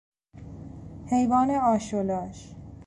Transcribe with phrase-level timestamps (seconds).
[1.09, 2.55] حیوان آش و لاش